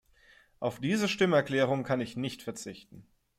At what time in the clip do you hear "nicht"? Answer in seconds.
2.17-2.41